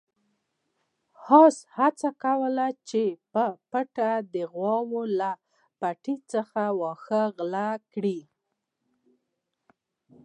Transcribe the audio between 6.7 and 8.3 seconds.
واښه وغلا کړي.